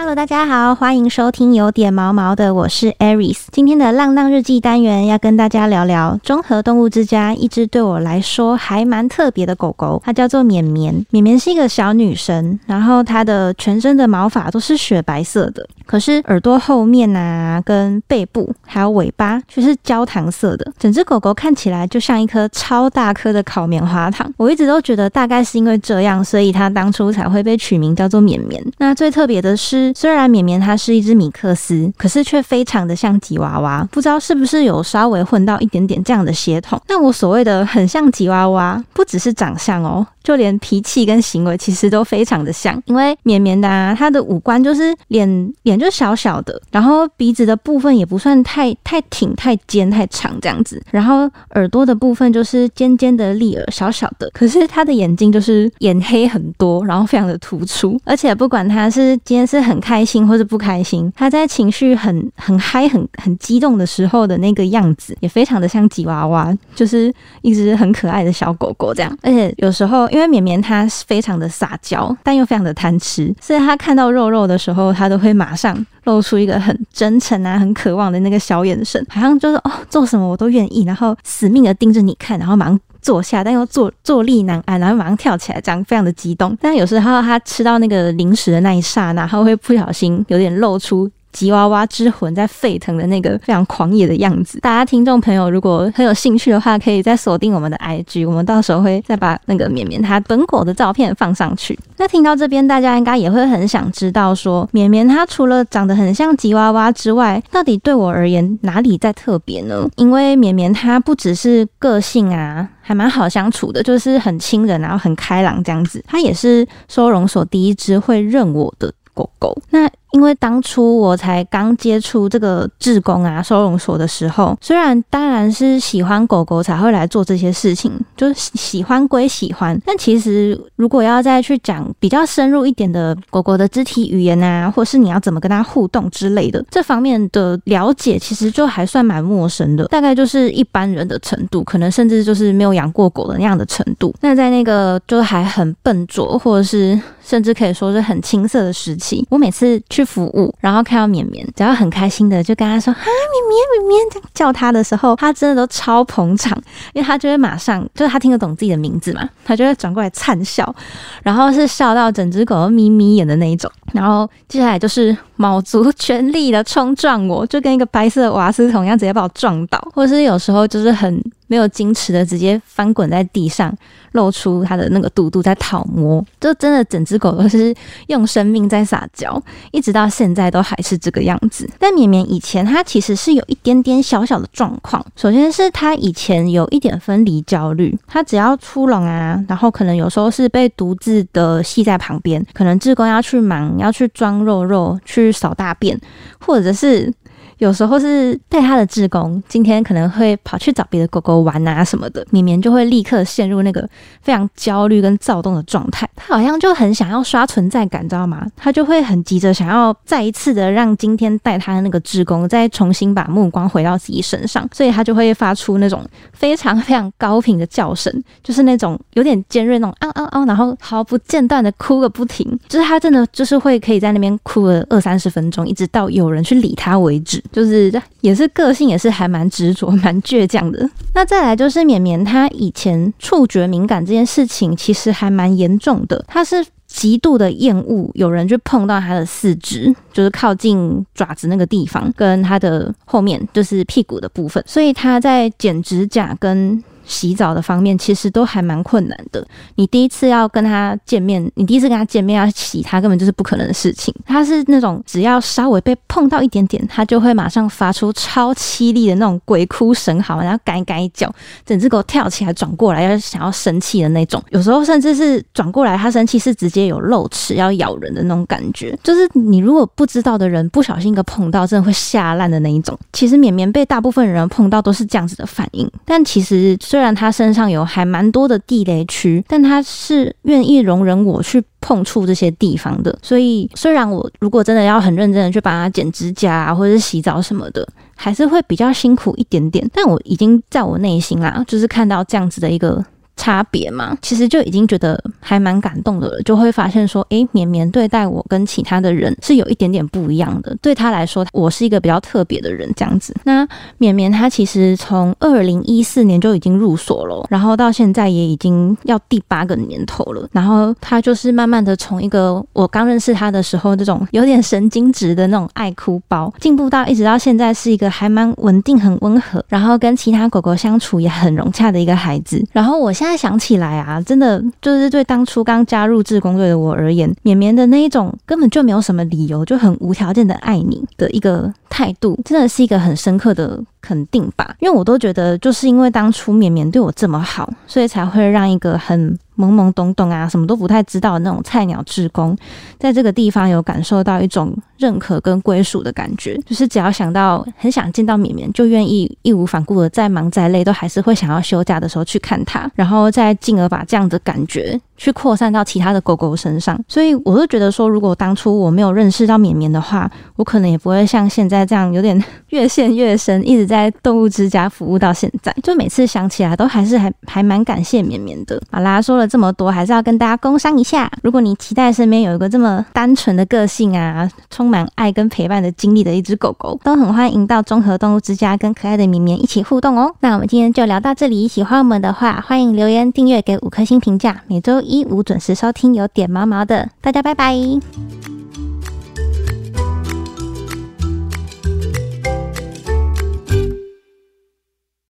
[0.00, 3.36] Hello，大家好，欢迎收听有点毛毛的，我是 Aris。
[3.52, 11.04] 今天的浪浪日记单元要跟大家聊聊综合动物之家一只对我来说还蛮特别的狗狗，它叫做绵绵。
[11.10, 20.72] 绵绵是一个小女生，然后它的全身的毛发都是雪白色的，可是耳朵后面啊、跟背部还有尾巴却是焦糖色的。
[20.78, 24.32] 整只狗狗看起来就像一颗超大颗的烤棉花糖。
[24.38, 28.64] 我一直都觉得大概是因为这样，所以它当初才会被取名叫做绵绵。
[28.78, 29.89] 那最特别的是。
[29.94, 36.80] 虽然绵绵它是一只米克斯，可是却非常的像吉娃娃，不知道是不是有稍微混到一点点这样的血统。
[36.88, 40.06] 那我所谓的很像吉娃娃，不只是长相哦。
[40.22, 70.09] 就连脾气跟行为其实都非常的像，因为绵绵的啊，它的五官就是脸脸就小小的，然后鼻子的部分也不算太太挺、太尖、太长这样子，然后耳朵的部分就是尖尖的立耳，小小的，可是它的眼睛就是眼黑很多，然后非常的突出，而且不管它是今天是很开心或是不开心，它在情绪很很嗨、很很激动的时候的那个样子，也非常的像吉娃娃，就是一只很可爱的小狗狗这样，而且有时候。
[70.10, 86.56] 因为绵绵它非常的撒娇，但又非常的贪吃，所以它看到肉肉的时候，它都会马上露出一个很真诚啊、很渴望的那个小眼神，好像就是哦，做什么我都愿意，然后死命的盯着你看，然后马上坐下，但又坐坐立难安，然后马上跳起来，这样非常的激动。
[86.60, 91.10] 但有时候它吃到那个零食的那一刹那，它会不小心有点露出。
[91.32, 101.78] 吉娃娃之魂在沸腾的那个非常狂野的样子，大家听众朋友如果很有兴趣的话，可以再锁定我们的 IG，我们到时候会再把那个绵绵它本狗的照片放上去。
[101.96, 109.88] 那听到这边，大家应该也会很想知道，说绵绵它除了长得很像吉娃娃之外，到底对我而言哪里在特别呢？
[109.96, 116.02] 因为绵绵它不只是个性啊，还蛮好相处的，就是很亲人，然后很开朗这样子。
[116.06, 119.56] 它也是收容所第一只会认我的狗狗。
[119.70, 144.12] 那因为当初我才刚接触这个志工啊收容所的时候，虽然当然是喜欢狗狗才会来做这些事情，就是喜欢归喜欢，但其实如果要再去讲比较深入一点的狗狗的肢体语言啊，或是你要怎么跟它互动之类的，这方面的了解其实就还算蛮陌生的，大概就是一般人的程度，可能甚至就是没有养过狗的那样的程度。
[144.20, 149.99] 那在那个就还很笨拙，或者是甚至可以说是很青涩的时期，我每次去。
[150.00, 156.56] 去服务，然后看到绵绵，只要很开心的就跟他说：“啊，绵绵，绵绵！”叫他的时候，他真的都超捧场，
[156.94, 160.74] 因为他就会马上，就是他听得懂自己的名字嘛，他就会转过来灿笑，
[161.22, 163.70] 然后是笑到整只狗都眯眯眼的那一种。
[163.92, 171.22] 然后接下来就是卯足全力的冲撞我，就跟一个白色的瓦斯桶一样，直接把我撞倒，或者是有时候就是很。
[171.50, 173.76] 没有矜持的，直接翻滚在地上，
[174.12, 177.74] 露出它的那个肚肚在讨摸，就真的整只狗都是
[178.06, 179.42] 用生命在撒娇，
[179.72, 181.68] 一直到现在都还是这个样子。
[181.76, 195.98] 但绵绵以前它其实是有一点点小小的状况，首先是它以前有一点分离焦虑，它只要出笼啊，然后可能有时候是被独自的系在旁边，可能志工要去忙，要去装肉肉，去扫大便，
[196.38, 197.12] 或者是。
[197.60, 203.86] 有时候是带他的志工，今天可能会跑去找别的狗狗玩啊什么的，绵绵就会立刻陷入那个
[204.22, 206.08] 非常焦虑跟躁动的状态。
[206.16, 208.46] 他好像就很想要刷存在感，知道吗？
[208.56, 218.10] 他就会很急着想要再一次的让今天带他的那个志工再重新把目光回到自己身上，所以他就会发出那种非常非常高频的叫声，
[218.42, 227.42] 就是那种有点尖锐那种嗷嗷嗷，然后毫不间断的哭个不停，就是他真的就是会可以在那边哭了二三十分钟，一直到有人去理他为止。
[227.52, 230.88] 就是也是个性也是还蛮执着蛮倔强的。
[231.14, 246.82] 那再来就是绵绵，他以前触觉敏感这件事情其实还蛮严重的，他是极度的厌恶有人去碰到他的四肢，就是靠近爪子那个地方，跟他的后面就是屁股的部分，所以他在剪指甲跟。
[247.10, 249.44] 洗澡的方面其实都还蛮困难的。
[249.74, 254.14] 你第一次要跟他见面，你第一次跟他见面要洗他，根本就是不可能的事情。
[254.24, 261.34] 他是那种只要稍微被碰到一点点，他就会马上发出超凄厉的那种鬼哭神嚎，然后改改脚，
[261.66, 264.40] 整只狗跳起来转过来要想要生气的那种。
[264.50, 268.96] 有时候甚至是转过来，他生气是直接有露齿要咬人的那种感觉。
[269.02, 272.96] 就是你如果不知道的人不小心一个碰到，真的会吓烂的那一种。
[273.12, 283.18] 其实绵绵被大部分人碰到都是这样子的反应，但其实虽虽然他身上有还蛮多的地雷区，但他是愿意容忍我去碰触这些地方的。
[283.22, 289.88] 所以，虽然我如果真的要很认真的去帮他剪指甲啊，或者是洗澡什么的，还是会比较辛苦一点点。
[289.94, 293.02] 但我已经在我内心啦，就是看到这样子的一个。
[293.36, 300.76] 差别嘛，其实就已经觉得还蛮感动的，就会发现说，诶，绵绵对待我跟其他的人是有一点点不一样的。
[300.82, 303.34] 对他来说，我是一个比较特别的人，这样子。
[303.44, 303.66] 那
[303.98, 310.48] 绵绵他其实从二零一四年就已经入所了，然后到现在也已经要第八个年头了。
[310.52, 322.64] 然后他就是慢慢的从一个我刚认识他的时候这种有点神经质的那种爱哭包，进步到一直到现在是一个还蛮稳定、很温和，然后跟其他狗狗相处也很融洽的一个孩子。
[322.72, 334.74] 然后我现在想起来啊，真的就是对当初刚加入志工队的我而言，绵绵的那一种根本就没有什么理由，就很无条件的爱你的一个态度，真的是一个很深刻的肯定吧。
[334.80, 339.38] 因为我都觉得，就是因为当初绵绵对我这么好，所以才会让一个很。
[339.56, 342.56] 懵懵懂懂啊，什么都不太知道的那种菜鸟志工，
[342.98, 346.58] 在这个地方有感受到一种认可跟归属的感觉。
[346.64, 356.98] 就是只要想到很想见到绵绵，就愿意义无反顾的再忙再累，都还是会想要休假的时候去看他，然后再进而把这样的感觉去扩散到其他的狗狗身上。
[357.06, 365.70] 所以我就觉得说，如果当初我没有认识到绵绵的话，我可能也不会像现在这样有点越陷越深，一直在动物之家服务到现在。
[365.82, 368.80] 就每次想起来，都还是还还蛮感谢绵绵的。
[368.90, 369.50] 好啦，说了。
[369.50, 371.28] 这么多，还是要跟大家工商一下。
[371.42, 380.32] 如果你期待身边有一个这么单纯的个性啊，充满爱跟陪伴的经历的一只狗狗，都很欢迎到综合动物之家跟可爱的绵绵一起互动哦。
[380.38, 384.62] 那我们今天就聊到这里，喜欢我们的话，欢迎留言、订阅、给五颗星评价。
[384.68, 387.74] 每周一五准时收听，有点毛毛的，大家拜拜。